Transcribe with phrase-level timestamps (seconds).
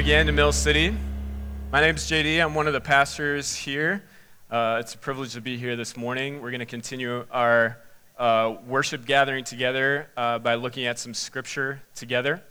[0.00, 0.96] Again to Mill City.
[1.70, 2.42] My name is JD.
[2.42, 4.02] I'm one of the pastors here.
[4.50, 6.40] Uh, it's a privilege to be here this morning.
[6.40, 7.76] We're going to continue our
[8.18, 12.42] uh, worship gathering together uh, by looking at some scripture together.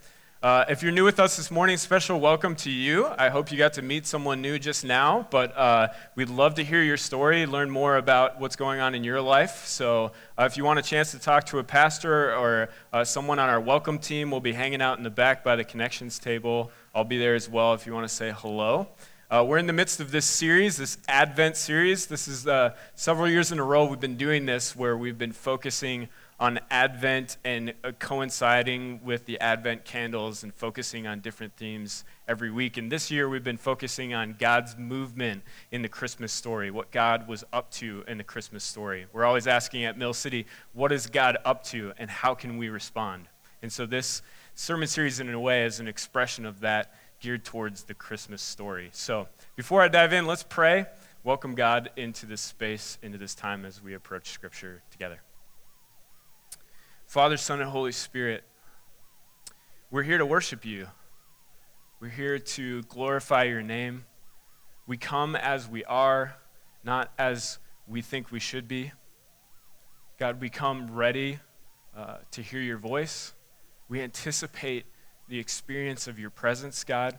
[0.44, 3.08] Uh, if you're new with us this morning, special welcome to you.
[3.18, 6.64] I hope you got to meet someone new just now, but uh, we'd love to
[6.64, 9.66] hear your story, learn more about what's going on in your life.
[9.66, 12.70] So uh, if you want a chance to talk to a pastor or
[13.06, 16.20] someone on our welcome team, we'll be hanging out in the back by the connections
[16.20, 16.72] table.
[16.96, 18.88] I'll be there as well if you want to say hello.
[19.30, 22.08] Uh, we're in the midst of this series, this Advent series.
[22.08, 25.32] This is uh, several years in a row we've been doing this where we've been
[25.32, 26.10] focusing
[26.40, 32.50] on Advent and uh, coinciding with the Advent candles and focusing on different themes every
[32.50, 32.78] week.
[32.78, 37.28] And this year we've been focusing on God's movement in the Christmas story, what God
[37.28, 39.06] was up to in the Christmas story.
[39.14, 42.70] We're always asking at Mill City, what is God up to and how can we
[42.70, 43.28] respond?
[43.62, 44.24] And so this
[44.60, 48.90] sermon series, in a way, is an expression of that geared towards the Christmas story.
[48.92, 50.86] So before I dive in, let's pray.
[51.24, 55.22] Welcome God into this space, into this time as we approach Scripture together.
[57.08, 58.44] Father, Son, and Holy Spirit,
[59.92, 60.88] we're here to worship you.
[62.02, 64.04] We're here to glorify your name.
[64.86, 66.36] We come as we are,
[66.84, 68.92] not as we think we should be.
[70.20, 71.40] God, we come ready
[71.96, 73.34] uh, to hear your voice.
[73.90, 74.86] We anticipate
[75.28, 77.18] the experience of your presence, God.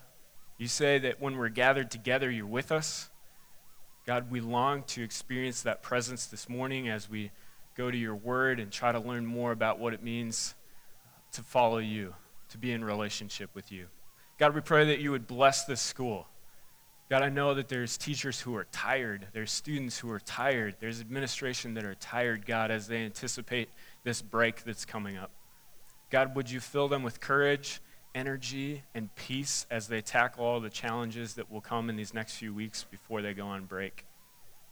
[0.56, 3.10] You say that when we're gathered together, you're with us.
[4.06, 7.32] God, we long to experience that presence this morning as we
[7.76, 10.54] go to your word and try to learn more about what it means
[11.32, 12.14] to follow you,
[12.50, 13.86] to be in relationship with you.
[14.38, 16.26] God, we pray that you would bless this school.
[17.08, 19.26] God, I know that there's teachers who are tired.
[19.32, 20.76] There's students who are tired.
[20.78, 23.68] There's administration that are tired, God, as they anticipate
[24.04, 25.30] this break that's coming up.
[26.10, 27.80] God, would you fill them with courage,
[28.14, 32.34] energy, and peace as they tackle all the challenges that will come in these next
[32.34, 34.04] few weeks before they go on break?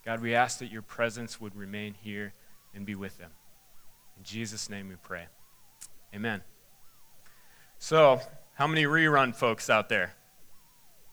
[0.05, 2.33] God, we ask that your presence would remain here
[2.75, 3.31] and be with them.
[4.17, 5.27] In Jesus' name we pray.
[6.15, 6.43] Amen.
[7.79, 8.21] So,
[8.55, 10.15] how many rerun folks out there?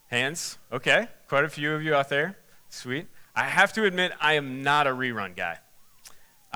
[0.07, 0.57] Hands?
[0.71, 2.37] Okay, quite a few of you out there.
[2.69, 3.07] Sweet.
[3.35, 5.59] I have to admit, I am not a rerun guy.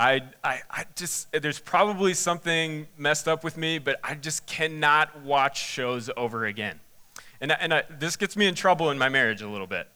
[0.00, 5.20] I, I, I just, there's probably something messed up with me, but I just cannot
[5.20, 6.80] watch shows over again.
[7.38, 9.88] And, and I, this gets me in trouble in my marriage a little bit.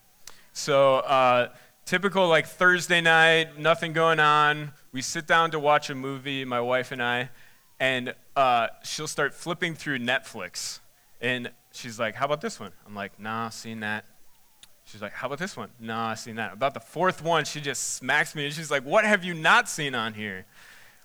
[0.52, 1.48] So, uh,
[1.86, 4.72] typical like Thursday night, nothing going on.
[4.92, 7.30] We sit down to watch a movie, my wife and I,
[7.80, 10.80] and uh, she'll start flipping through Netflix.
[11.22, 12.72] And she's like, How about this one?
[12.86, 14.04] I'm like, Nah, seen that.
[14.84, 15.70] She's like, How about this one?
[15.80, 16.52] Nah, I've seen that.
[16.52, 19.68] About the fourth one, she just smacks me and she's like, What have you not
[19.68, 20.46] seen on here?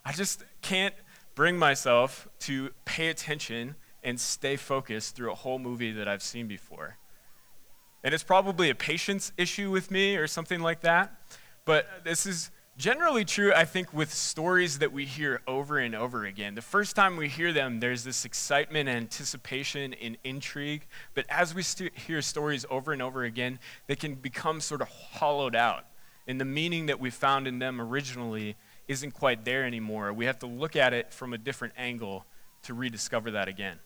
[0.06, 0.96] I just can't
[1.36, 6.48] bring myself to pay attention and stay focused through a whole movie that I've seen
[6.48, 6.98] before.
[8.04, 11.14] And it's probably a patience issue with me or something like that.
[11.66, 16.26] But this is generally true, I think, with stories that we hear over and over
[16.26, 16.56] again.
[16.56, 20.88] The first time we hear them, there's this excitement, anticipation, and intrigue.
[21.14, 24.88] But as we st- hear stories over and over again, they can become sort of
[24.88, 25.86] hollowed out.
[26.26, 28.56] And the meaning that we found in them originally
[28.88, 30.14] isn't quite there anymore.
[30.14, 32.26] We have to look at it from a different angle
[32.64, 33.78] to rediscover that again.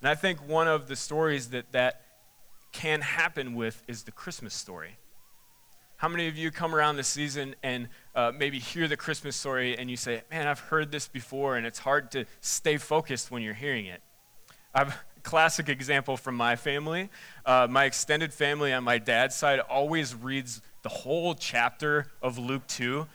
[0.00, 2.02] And I think one of the stories that that
[2.70, 4.96] can happen with is the Christmas story.
[6.02, 9.78] How many of you come around this season and uh, maybe hear the Christmas story
[9.78, 13.40] and you say, Man, I've heard this before, and it's hard to stay focused when
[13.40, 14.02] you're hearing it?
[14.74, 17.08] I've a classic example from my family.
[17.46, 22.66] Uh, my extended family on my dad's side always reads the whole chapter of Luke
[22.66, 23.06] 2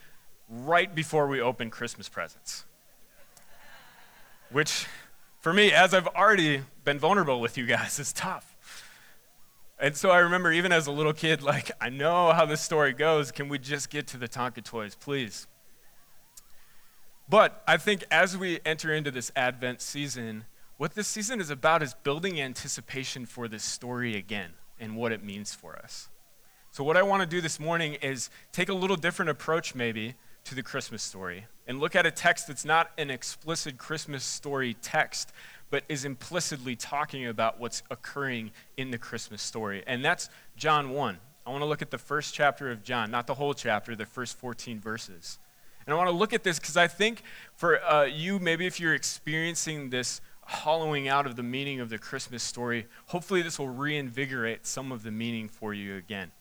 [0.47, 2.63] right before we open Christmas presents.
[4.49, 4.85] Which,
[5.41, 8.55] for me, as I've already been vulnerable with you guys, is tough.
[9.79, 12.93] And so I remember, even as a little kid, like, I know how this story
[12.93, 13.31] goes.
[13.31, 15.47] Can we just get to the Tonka toys, please?
[17.29, 20.45] But I think as we enter into this Advent season,
[20.77, 25.23] what this season is about is building anticipation for this story again and what it
[25.23, 26.09] means for us.
[26.71, 30.15] So, what I want to do this morning is take a little different approach, maybe,
[30.45, 34.75] to the Christmas story and look at a text that's not an explicit Christmas story
[34.81, 35.33] text,
[35.69, 39.83] but is implicitly talking about what's occurring in the Christmas story.
[39.85, 41.17] And that's John 1.
[41.45, 44.05] I want to look at the first chapter of John, not the whole chapter, the
[44.05, 45.39] first 14 verses.
[45.85, 47.23] And I want to look at this because I think
[47.55, 51.97] for uh, you, maybe if you're experiencing this hollowing out of the meaning of the
[51.97, 56.31] Christmas story, hopefully this will reinvigorate some of the meaning for you again.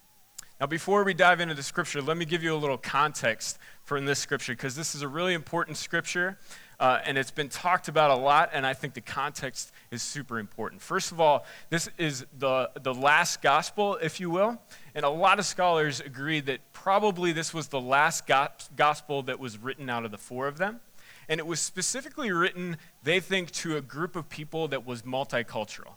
[0.60, 3.58] Now, before we dive into the scripture, let me give you a little context
[3.90, 6.38] in this scripture because this is a really important scripture.
[6.78, 10.38] Uh, and it's been talked about a lot, and I think the context is super
[10.38, 10.82] important.
[10.82, 14.60] First of all, this is the, the last gospel, if you will,
[14.94, 19.40] and a lot of scholars agree that probably this was the last go- gospel that
[19.40, 20.80] was written out of the four of them.
[21.28, 25.96] And it was specifically written, they think, to a group of people that was multicultural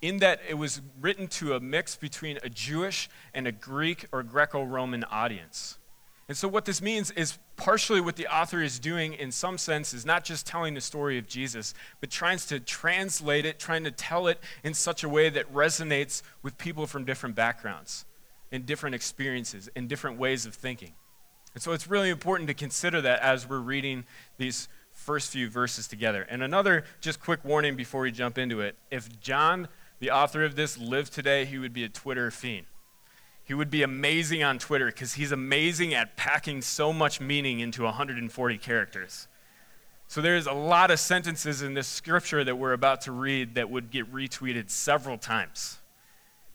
[0.00, 4.22] in that it was written to a mix between a Jewish and a Greek or
[4.22, 5.78] Greco Roman audience.
[6.28, 9.94] And so, what this means is partially what the author is doing, in some sense,
[9.94, 13.90] is not just telling the story of Jesus, but trying to translate it, trying to
[13.90, 18.04] tell it in such a way that resonates with people from different backgrounds,
[18.52, 20.92] and different experiences, and different ways of thinking.
[21.54, 24.04] And so, it's really important to consider that as we're reading
[24.36, 26.26] these first few verses together.
[26.28, 29.68] And another just quick warning before we jump into it if John
[30.00, 32.66] the author of this, lived today, he would be a Twitter fiend.
[33.48, 37.82] He would be amazing on Twitter because he's amazing at packing so much meaning into
[37.82, 39.26] 140 characters.
[40.06, 43.70] So there's a lot of sentences in this scripture that we're about to read that
[43.70, 45.78] would get retweeted several times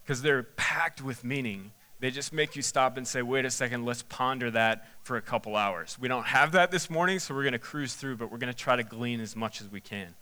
[0.04, 1.72] because they're packed with meaning.
[2.00, 5.22] They just make you stop and say, wait a second, let's ponder that for a
[5.22, 5.98] couple hours.
[6.00, 8.54] We don't have that this morning, so we're going to cruise through, but we're going
[8.54, 10.14] to try to glean as much as we can.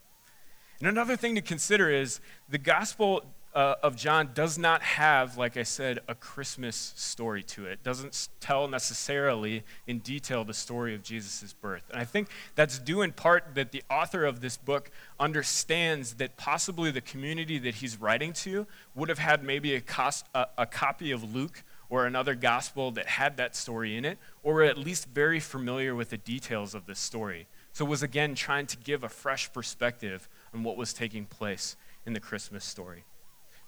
[0.79, 5.57] And another thing to consider is the Gospel uh, of John does not have, like
[5.57, 7.83] I said, a Christmas story to it.
[7.83, 11.83] Doesn't tell necessarily in detail the story of Jesus' birth.
[11.91, 14.89] And I think that's due in part that the author of this book
[15.19, 20.25] understands that possibly the community that he's writing to would have had maybe a, cost,
[20.33, 24.53] a, a copy of Luke or another gospel that had that story in it, or
[24.53, 27.47] were at least very familiar with the details of this story.
[27.73, 31.75] So was again trying to give a fresh perspective on what was taking place
[32.05, 33.03] in the Christmas story.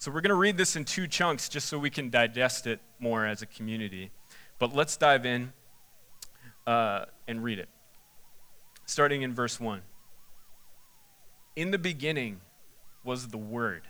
[0.04, 2.82] So we're going to read this in two chunks just so we can digest it
[3.00, 4.12] more as a community.
[4.60, 5.54] But let's dive in
[6.68, 7.70] uh, and read it.
[8.86, 9.82] Starting in verse 1.
[11.56, 12.42] In the beginning
[13.06, 13.84] was the Word,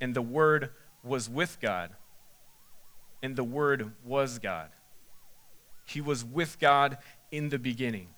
[0.00, 0.70] and the Word
[1.04, 1.90] was with God,
[3.22, 4.70] and the Word was God.
[5.84, 6.98] He was with God
[7.30, 8.08] in the beginning.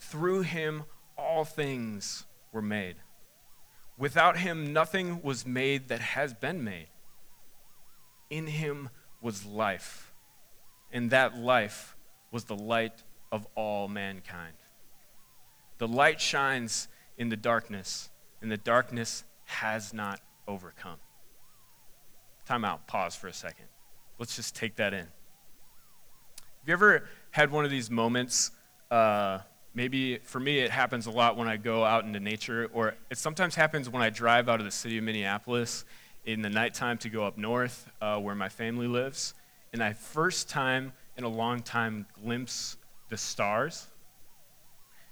[0.00, 0.82] Through him,
[1.16, 2.96] all things were made.
[4.00, 6.88] Without him, nothing was made that has been made.
[8.30, 8.88] In him
[9.20, 10.14] was life,
[10.90, 11.94] and that life
[12.30, 14.54] was the light of all mankind.
[15.76, 16.88] The light shines
[17.18, 18.08] in the darkness,
[18.40, 20.18] and the darkness has not
[20.48, 20.98] overcome.
[22.46, 23.66] Time out, pause for a second.
[24.18, 25.00] Let's just take that in.
[25.00, 25.08] Have
[26.64, 28.50] you ever had one of these moments
[28.90, 29.40] uh,
[29.72, 33.18] Maybe for me, it happens a lot when I go out into nature, or it
[33.18, 35.84] sometimes happens when I drive out of the city of Minneapolis
[36.24, 39.34] in the nighttime to go up north uh, where my family lives.
[39.72, 42.76] And I first time in a long time glimpse
[43.10, 43.86] the stars.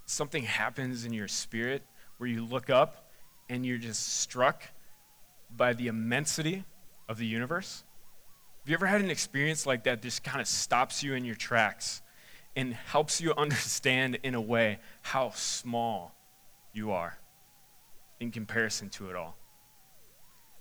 [0.06, 1.82] Something happens in your spirit
[2.16, 3.10] where you look up
[3.48, 4.64] and you're just struck
[5.56, 6.64] by the immensity
[7.08, 7.84] of the universe.
[8.60, 11.34] Have you ever had an experience like that just kind of stops you in your
[11.34, 12.02] tracks?
[12.58, 16.12] And helps you understand in a way how small
[16.72, 17.16] you are
[18.18, 19.36] in comparison to it all.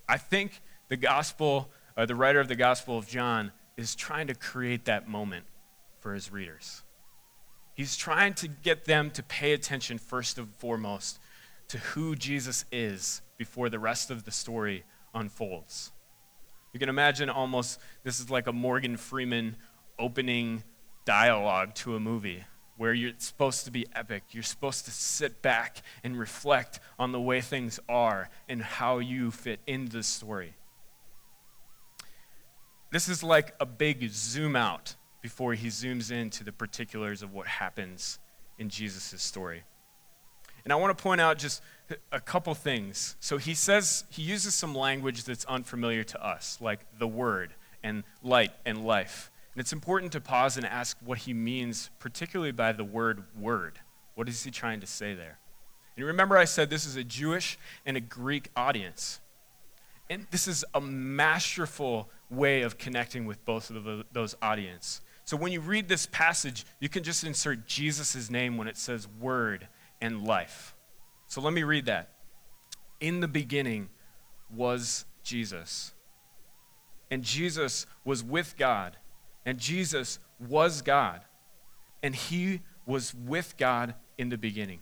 [0.08, 4.34] I think the gospel, or the writer of the Gospel of John, is trying to
[4.34, 5.44] create that moment
[5.98, 6.84] for his readers.
[7.74, 11.18] He's trying to get them to pay attention first and foremost
[11.66, 14.84] to who Jesus is before the rest of the story
[15.16, 15.90] unfolds.
[16.72, 19.56] You can imagine almost this is like a Morgan Freeman
[19.98, 20.62] opening
[21.08, 22.44] dialogue to a movie
[22.76, 24.24] where you're supposed to be epic.
[24.32, 29.30] You're supposed to sit back and reflect on the way things are and how you
[29.30, 30.52] fit into the story.
[32.92, 37.46] This is like a big zoom out before he zooms into the particulars of what
[37.46, 38.18] happens
[38.58, 39.62] in Jesus' story.
[40.64, 41.62] And I want to point out just
[42.12, 43.16] a couple things.
[43.18, 48.04] So he says, he uses some language that's unfamiliar to us, like the word and
[48.22, 49.30] light and life.
[49.58, 53.80] And it's important to pause and ask what he means, particularly by the word word.
[54.14, 55.40] What is he trying to say there?
[55.96, 59.18] And remember, I said this is a Jewish and a Greek audience.
[60.08, 65.00] And this is a masterful way of connecting with both of those audience.
[65.24, 69.08] So when you read this passage, you can just insert Jesus' name when it says
[69.18, 69.66] word
[70.00, 70.76] and life.
[71.26, 72.10] So let me read that.
[73.00, 73.88] In the beginning
[74.54, 75.94] was Jesus.
[77.10, 78.96] And Jesus was with God
[79.44, 81.22] and Jesus was God,
[82.02, 84.80] and he was with God in the beginning.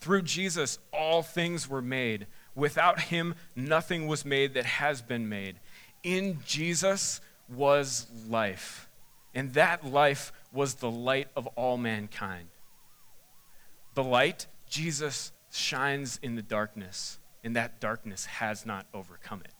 [0.00, 2.26] Through Jesus, all things were made.
[2.54, 5.56] Without him, nothing was made that has been made.
[6.02, 8.88] In Jesus was life,
[9.34, 12.48] and that life was the light of all mankind.
[13.94, 19.52] The light, Jesus, shines in the darkness, and that darkness has not overcome it.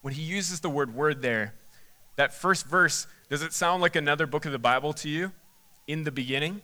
[0.00, 1.54] When he uses the word word there,
[2.18, 5.30] that first verse, does it sound like another book of the Bible to you?
[5.86, 6.62] In the beginning?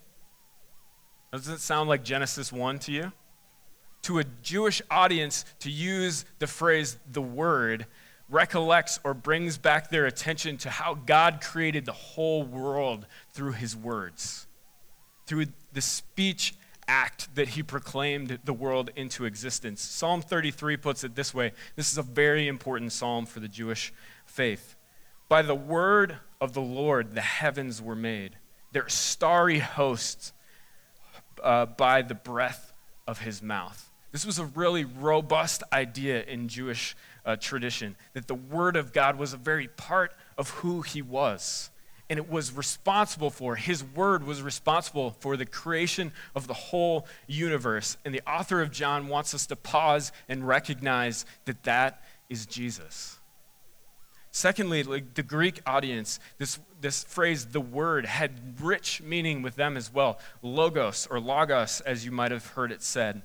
[1.33, 3.13] Does it sound like Genesis 1 to you?
[4.03, 7.87] To a Jewish audience, to use the phrase the word
[8.29, 13.77] recollects or brings back their attention to how God created the whole world through his
[13.77, 14.49] words,
[15.27, 16.55] through the speech
[16.89, 19.83] act that he proclaimed the world into existence.
[19.83, 23.93] Psalm 33 puts it this way this is a very important psalm for the Jewish
[24.27, 24.74] faith.
[25.29, 28.37] By the word of the Lord, the heavens were made,
[28.73, 30.33] their starry hosts
[31.43, 32.73] uh, by the breath
[33.07, 33.91] of his mouth.
[34.15, 36.95] This was a really robust idea in Jewish
[37.27, 41.71] uh, tradition that the Word of God was a very part of who He was.
[42.09, 47.09] And it was responsible for, His Word was responsible for the creation of the whole
[47.27, 47.97] universe.
[48.05, 53.19] And the author of John wants us to pause and recognize that that is Jesus.
[54.35, 59.77] Secondly, like the Greek audience, this, this phrase, the word, had rich meaning with them
[59.77, 60.19] as well.
[60.43, 63.23] Logos or logos, as you might have heard it said.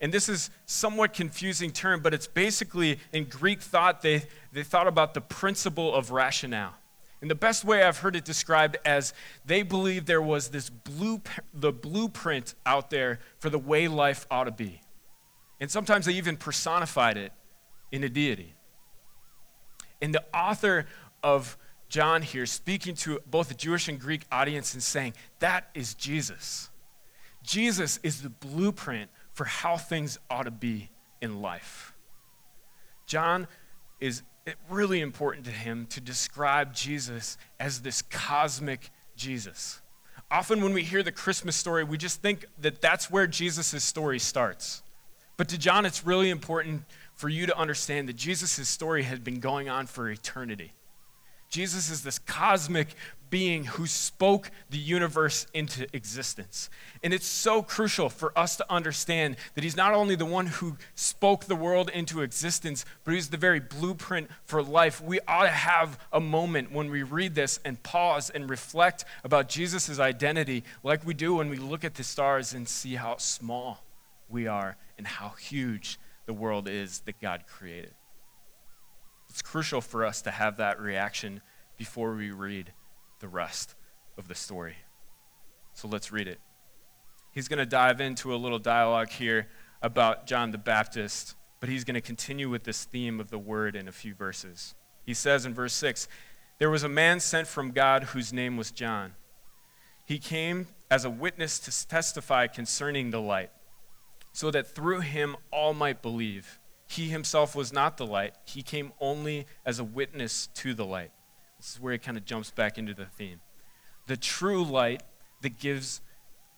[0.00, 4.22] And this is somewhat confusing term, but it's basically in Greek thought, they,
[4.52, 6.74] they thought about the principle of rationale.
[7.20, 9.12] And the best way I've heard it described as
[9.44, 11.22] they believed there was this blue,
[11.52, 14.80] the blueprint out there for the way life ought to be.
[15.58, 17.32] And sometimes they even personified it
[17.90, 18.54] in a deity.
[20.02, 20.86] And the author
[21.22, 21.56] of
[21.88, 26.70] John here, speaking to both the Jewish and Greek audience and saying, that is Jesus.
[27.42, 30.90] Jesus is the blueprint for how things ought to be
[31.20, 31.92] in life.
[33.06, 33.48] John
[34.00, 34.22] is
[34.68, 39.80] really important to him to describe Jesus as this cosmic Jesus.
[40.30, 44.18] Often, when we hear the Christmas story, we just think that that's where Jesus' story
[44.18, 44.82] starts.
[45.36, 46.84] But to John, it's really important
[47.20, 50.72] for you to understand that Jesus' story has been going on for eternity.
[51.50, 52.88] Jesus is this cosmic
[53.28, 56.70] being who spoke the universe into existence.
[57.02, 60.78] And it's so crucial for us to understand that he's not only the one who
[60.94, 65.02] spoke the world into existence, but he's the very blueprint for life.
[65.02, 69.50] We ought to have a moment when we read this and pause and reflect about
[69.50, 73.84] Jesus' identity, like we do when we look at the stars and see how small
[74.26, 75.98] we are and how huge
[76.30, 77.90] the world is that God created.
[79.28, 81.40] It's crucial for us to have that reaction
[81.76, 82.72] before we read
[83.18, 83.74] the rest
[84.16, 84.76] of the story.
[85.74, 86.38] So let's read it.
[87.32, 89.48] He's going to dive into a little dialogue here
[89.82, 93.74] about John the Baptist, but he's going to continue with this theme of the word
[93.74, 94.76] in a few verses.
[95.04, 96.06] He says in verse 6
[96.60, 99.14] There was a man sent from God whose name was John.
[100.04, 103.50] He came as a witness to testify concerning the light,
[104.32, 106.60] so that through him all might believe.
[106.86, 111.12] He himself was not the light, he came only as a witness to the light.
[111.58, 113.40] This is where it kind of jumps back into the theme.
[114.06, 115.02] The true light
[115.42, 116.00] that gives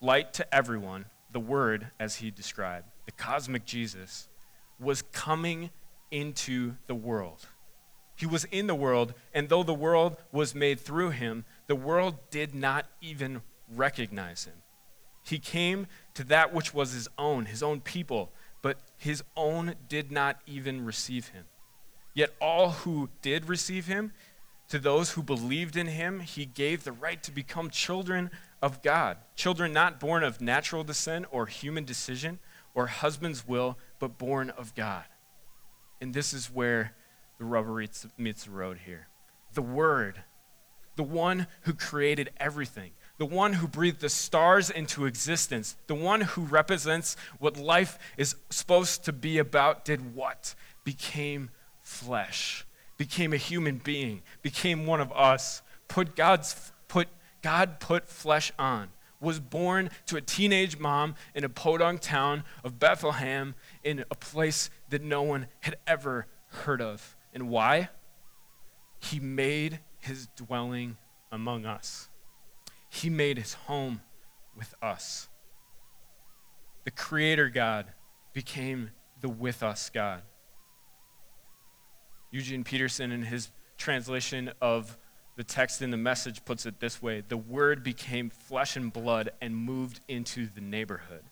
[0.01, 4.29] light to everyone, the Word, as he described, the cosmic Jesus,
[4.79, 5.71] was coming
[6.11, 7.47] into the world.
[8.15, 12.31] He was in the world, and though the world was made through him, the world
[12.31, 14.62] did not even recognize him.
[15.23, 20.13] He came to that which was his own, his own people, but his own did
[20.13, 21.45] not even receive him.
[22.15, 24.13] Yet all who did receive him,
[24.69, 28.31] to those who believed in him, he gave the right to become children
[28.63, 29.19] of God.
[29.37, 32.39] Children not born of natural descent or human decision
[32.75, 35.05] or husband's will, but born of God.
[36.01, 36.95] And this is where
[37.39, 37.85] the rubber
[38.17, 39.09] meets the road here.
[39.53, 40.23] The Word,
[40.97, 46.23] the one who created everything, the one who breathed the stars into existence, the one
[46.23, 50.57] who represents what life is supposed to be about, did what?
[50.83, 51.51] Became
[51.81, 52.67] flesh
[53.03, 57.09] became a human being, became one of us, put God's put
[57.43, 62.79] God put flesh on, was born to a teenage mom in a podunk town of
[62.79, 67.17] Bethlehem in a place that no one had ever heard of.
[67.35, 67.89] And why?
[69.01, 70.97] He made his dwelling
[71.33, 72.09] among us.
[72.93, 74.03] He made his home
[74.55, 75.29] with us.
[76.85, 77.87] The Creator God
[78.35, 80.21] became the with us God.
[82.31, 84.99] Eugene Peterson, in his translation of
[85.37, 89.31] the text in the message, puts it this way The Word became flesh and blood
[89.41, 91.25] and moved into the neighborhood.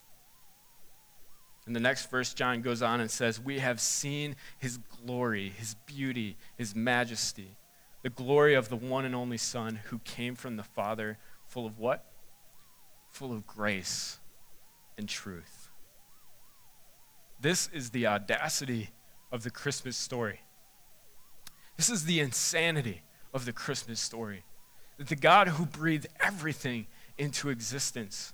[1.67, 5.75] In the next verse, John goes on and says, We have seen his glory, his
[5.85, 7.59] beauty, his majesty,
[8.01, 11.19] the glory of the one and only Son who came from the Father,
[11.51, 12.05] full of what?
[13.11, 14.19] Full of grace
[14.97, 15.69] and truth.
[17.41, 18.91] This is the audacity
[19.33, 20.41] of the Christmas story.
[21.77, 23.03] This is the insanity
[23.35, 24.45] of the Christmas story.
[24.99, 26.87] That the God who breathed everything
[27.19, 28.33] into existence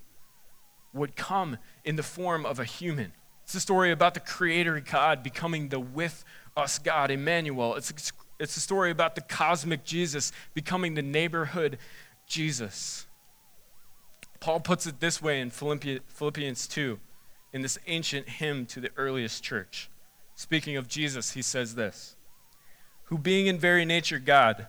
[0.93, 3.13] would come in the form of a human.
[3.45, 6.25] It's a story about the Creator God becoming the with
[6.57, 7.77] us God, Emmanuel.
[7.77, 11.79] It's, it's a story about the cosmic Jesus becoming the neighborhood
[12.27, 13.06] Jesus.
[14.41, 16.99] Paul puts it this way in Philippians 2,
[17.53, 19.89] in this ancient hymn to the earliest church.
[20.35, 22.17] Speaking of Jesus, he says this
[23.05, 24.69] Who being in very nature God,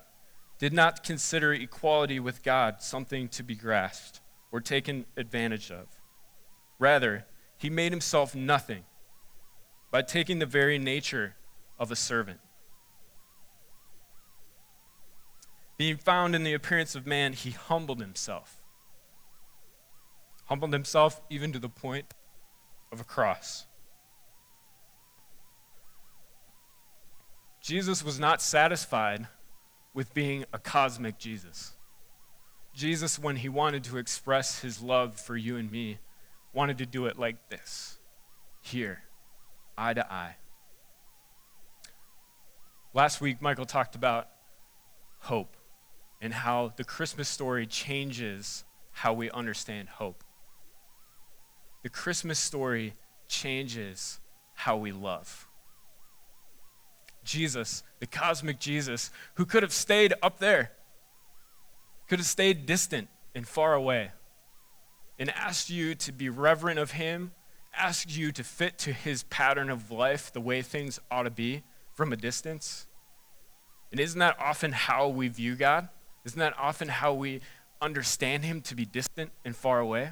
[0.60, 4.22] did not consider equality with God something to be grasped
[4.52, 5.88] or taken advantage of.
[6.80, 7.26] Rather,
[7.58, 8.84] he made himself nothing
[9.92, 11.36] by taking the very nature
[11.80, 12.40] of a servant.
[15.78, 18.57] Being found in the appearance of man, he humbled himself.
[20.48, 22.14] Humbled himself even to the point
[22.92, 23.66] of a cross.
[27.62, 29.28] Jesus was not satisfied
[29.94, 31.74] with being a cosmic Jesus.
[32.74, 35.98] Jesus, when he wanted to express his love for you and me,
[36.54, 37.98] wanted to do it like this
[38.62, 39.04] here,
[39.78, 40.36] eye to eye.
[42.94, 44.28] Last week, Michael talked about
[45.20, 45.58] hope
[46.22, 50.24] and how the Christmas story changes how we understand hope.
[51.84, 52.94] The Christmas story
[53.28, 54.20] changes
[54.54, 55.48] how we love.
[57.24, 60.72] Jesus, the cosmic Jesus, who could have stayed up there,
[62.08, 64.12] could have stayed distant and far away,
[65.20, 67.32] and asked you to be reverent of him,
[67.76, 71.64] asked you to fit to his pattern of life, the way things ought to be
[71.94, 72.88] from a distance.
[73.92, 75.90] And isn't that often how we view God?
[76.26, 77.42] Isn't that often how we
[77.82, 80.12] understand him to be distant and far away?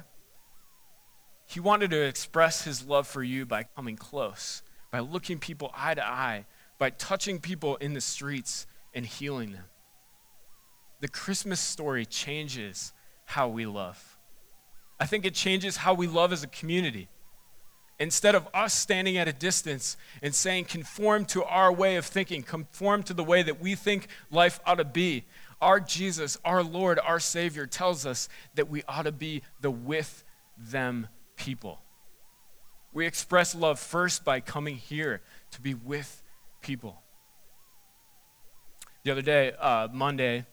[1.46, 5.94] He wanted to express his love for you by coming close, by looking people eye
[5.94, 6.44] to eye,
[6.78, 9.64] by touching people in the streets and healing them.
[11.00, 12.92] The Christmas story changes
[13.24, 14.18] how we love.
[14.98, 17.08] I think it changes how we love as a community.
[17.98, 22.42] Instead of us standing at a distance and saying, conform to our way of thinking,
[22.42, 25.24] conform to the way that we think life ought to be,
[25.60, 30.24] our Jesus, our Lord, our Savior tells us that we ought to be the with
[30.58, 31.80] them people.
[32.92, 35.20] We express love first by coming here
[35.52, 36.22] to be with
[36.62, 37.02] people.
[39.04, 40.46] The other day, uh, Monday,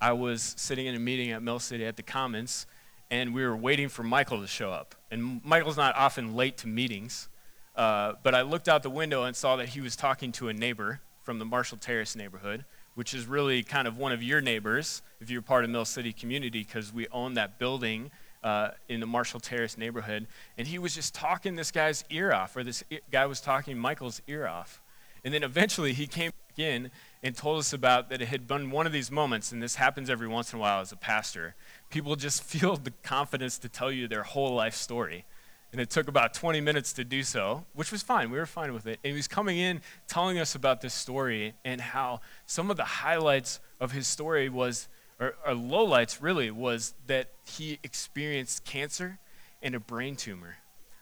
[0.00, 2.66] I was sitting in a meeting at Mill City at the Commons,
[3.10, 4.94] and we were waiting for Michael to show up.
[5.10, 7.28] And Michael's not often late to meetings,
[7.74, 10.52] uh, but I looked out the window and saw that he was talking to a
[10.52, 15.02] neighbor from the Marshall Terrace neighborhood, which is really kind of one of your neighbors
[15.20, 18.10] if you're part of Mill City community, because we own that building
[18.42, 20.26] uh, in the Marshall Terrace neighborhood.
[20.58, 24.20] And he was just talking this guy's ear off, or this guy was talking Michael's
[24.26, 24.80] ear off.
[25.24, 26.90] And then eventually he came back in
[27.22, 30.10] and told us about that it had been one of these moments, and this happens
[30.10, 31.54] every once in a while as a pastor.
[31.90, 35.24] People just feel the confidence to tell you their whole life story.
[35.72, 38.30] And it took about 20 minutes to do so, which was fine.
[38.30, 38.98] We were fine with it.
[39.02, 42.84] And he was coming in telling us about this story and how some of the
[42.84, 44.88] highlights of his story was,
[45.22, 49.18] or, or lowlights really, was that he experienced cancer
[49.62, 50.56] and a brain tumor.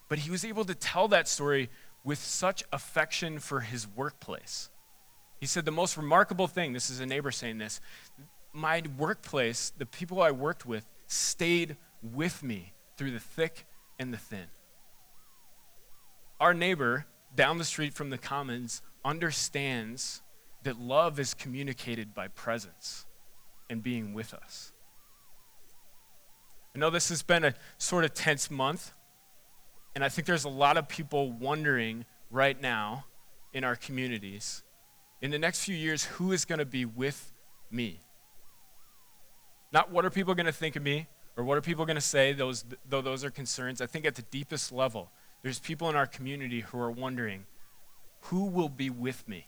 [0.08, 1.70] But he was able to tell that story
[2.04, 4.70] with such affection for his workplace
[5.40, 7.80] he said, The most remarkable thing, this is a neighbor saying this,
[8.52, 13.64] my workplace, the people I worked with, stayed with me through the thick
[13.98, 14.46] and the thin.
[16.38, 20.22] Our neighbor down the street from the Commons understands
[20.62, 23.06] that love is communicated by presence
[23.70, 24.72] and being with us.
[26.74, 28.92] I know this has been a sort of tense month,
[29.94, 33.06] and I think there's a lot of people wondering right now
[33.54, 34.62] in our communities
[35.20, 37.32] in the next few years, who is going to be with
[37.70, 38.00] me?
[39.72, 41.06] Not what are people going to think of me
[41.36, 43.80] or what are people going to say, those, though those are concerns.
[43.80, 45.10] I think at the deepest level,
[45.42, 47.46] there's people in our community who are wondering,
[48.22, 49.46] who will be with me?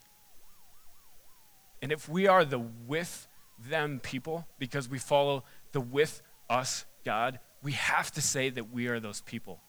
[1.81, 3.27] And if we are the with
[3.59, 8.89] them people, because we follow the with us God, we have to say that we
[8.89, 9.61] are those people.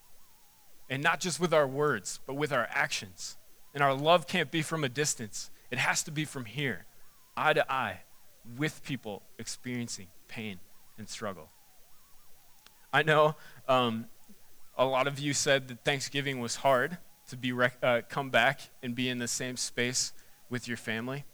[0.89, 3.37] And not just with our words, but with our actions.
[3.73, 5.49] And our love can't be from a distance.
[5.71, 6.85] It has to be from here,
[7.35, 8.01] eye to eye,
[8.57, 10.59] with people experiencing pain
[10.97, 11.49] and struggle.
[12.91, 13.35] I know
[13.67, 14.05] um,
[14.77, 16.97] a lot of you said that Thanksgiving was hard
[17.29, 20.13] to be rec- uh, come back and be in the same space
[20.49, 21.25] with your family.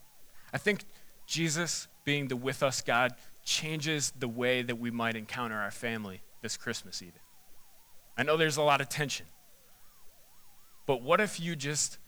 [0.54, 0.84] I think
[1.26, 6.22] Jesus being the with us God changes the way that we might encounter our family
[6.42, 7.20] this Christmas even.
[8.18, 9.26] I know there's a lot of tension.
[10.86, 11.98] But what if you just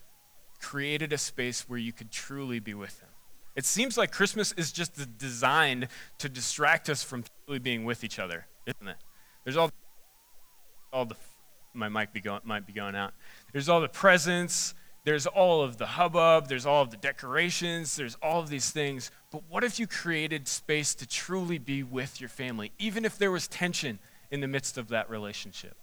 [0.59, 3.07] created a space where you could truly be with them?
[3.55, 5.87] It seems like Christmas is just designed
[6.17, 8.97] to distract us from truly being with each other, isn't it?
[9.45, 9.71] There's all,
[10.91, 11.15] all the,
[11.73, 13.13] my mic be going, might be going out.
[13.53, 18.15] There's all the presents, there's all of the hubbub, there's all of the decorations, there's
[18.21, 19.11] all of these things.
[19.31, 23.31] But what if you created space to truly be with your family, even if there
[23.31, 23.99] was tension
[24.31, 25.75] in the midst of that relationship?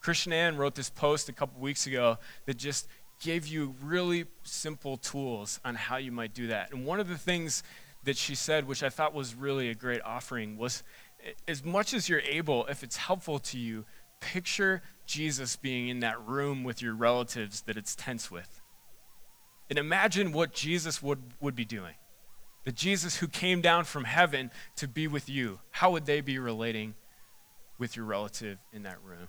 [0.00, 2.88] Christian Ann wrote this post a couple weeks ago that just
[3.20, 6.72] gave you really simple tools on how you might do that.
[6.72, 7.62] And one of the things
[8.04, 10.82] that she said, which I thought was really a great offering, was
[11.46, 13.84] as much as you're able, if it's helpful to you,
[14.20, 18.62] picture Jesus being in that room with your relatives that it's tense with.
[19.68, 21.94] And imagine what Jesus would, would be doing.
[22.64, 25.58] The Jesus who came down from heaven to be with you.
[25.72, 26.94] How would they be relating
[27.76, 29.28] with your relative in that room?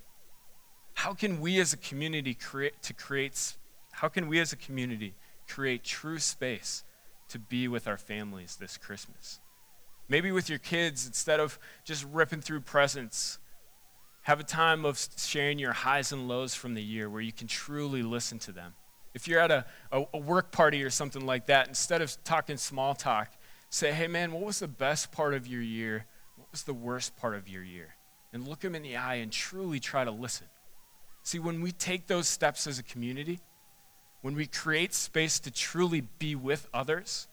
[0.94, 3.56] How can we as a community create to create
[3.92, 5.16] how can we as a community
[5.48, 6.84] create true space
[7.30, 9.40] to be with our families this Christmas?
[10.08, 13.40] Maybe with your kids, instead of just ripping through presents,
[14.24, 17.48] have a time of sharing your highs and lows from the year where you can
[17.48, 18.74] truly listen to them.
[19.14, 22.58] If you're at a, a, a, work party or something like that, instead of talking
[22.58, 23.34] small talk,
[23.70, 26.06] say, hey man, what was the best part of your year?
[26.38, 27.96] What was the worst part of your year?
[28.32, 30.48] And look them in the eye and truly try to listen.
[31.24, 33.40] See, when we take those steps as a community,
[34.22, 37.28] when we create space to truly be with others,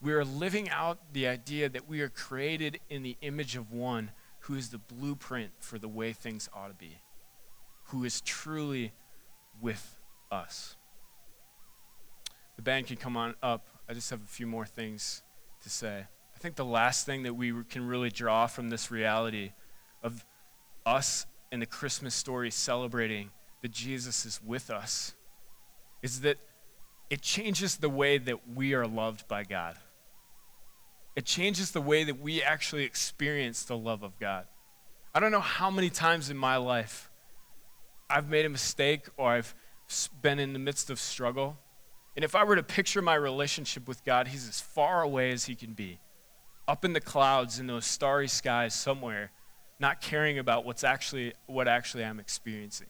[0.00, 4.10] we are living out the idea that we are created in the image of one
[4.42, 6.98] who is the blueprint for the way things ought to be,
[7.84, 8.92] who is truly
[9.60, 9.98] with
[10.30, 10.76] us.
[12.56, 13.66] The band can come on up.
[13.88, 15.22] I just have a few more things
[15.62, 16.06] to say.
[16.34, 19.52] I think the last thing that we can really draw from this reality
[20.02, 20.24] of
[20.84, 25.14] us and the Christmas story celebrating that Jesus is with us
[26.02, 26.38] is that
[27.10, 29.76] it changes the way that we are loved by God.
[31.14, 34.46] It changes the way that we actually experience the love of God.
[35.14, 37.10] I don't know how many times in my life
[38.08, 39.54] I've made a mistake or I've
[40.20, 41.58] been in the midst of struggle.
[42.16, 45.46] And if I were to picture my relationship with God, He's as far away as
[45.46, 46.00] He can be,
[46.66, 49.32] up in the clouds in those starry skies somewhere,
[49.78, 52.88] not caring about what's actually what actually I'm experiencing.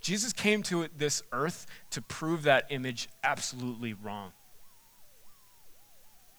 [0.00, 4.32] Jesus came to this earth to prove that image absolutely wrong.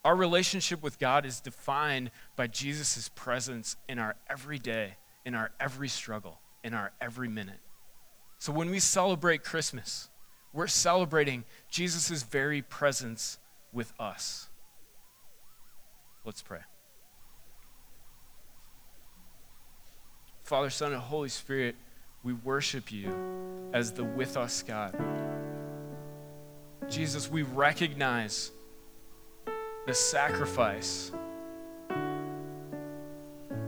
[0.05, 5.49] Our relationship with God is defined by Jesus' presence in our every day, in our
[5.59, 7.59] every struggle, in our every minute.
[8.37, 10.09] So when we celebrate Christmas,
[10.53, 13.39] we're celebrating Jesus' very presence
[13.73, 14.47] with us.
[16.23, 16.61] Let's pray.
[20.43, 21.75] Father, Son, and Holy Spirit,
[22.23, 24.95] we worship you as the with us God.
[26.91, 28.51] Jesus, we recognize
[29.85, 31.11] the sacrifice,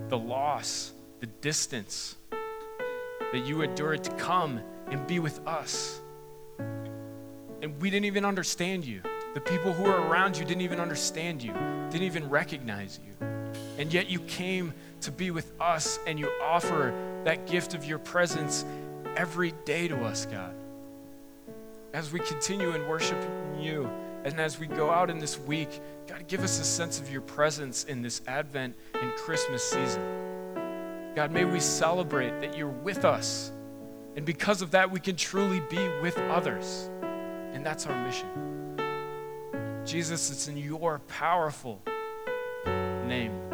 [0.09, 2.15] the loss, the distance
[3.31, 6.01] that you endured to come and be with us.
[7.61, 9.01] And we didn't even understand you.
[9.33, 11.53] The people who were around you didn't even understand you,
[11.91, 13.27] didn't even recognize you.
[13.77, 16.93] And yet you came to be with us and you offer
[17.25, 18.65] that gift of your presence
[19.15, 20.55] every day to us, God.
[21.93, 23.89] As we continue in worshiping you,
[24.23, 25.69] and as we go out in this week,
[26.07, 30.01] God, give us a sense of your presence in this Advent and Christmas season.
[31.15, 33.51] God, may we celebrate that you're with us.
[34.15, 36.89] And because of that, we can truly be with others.
[37.53, 38.27] And that's our mission.
[39.85, 41.81] Jesus, it's in your powerful
[42.65, 43.46] name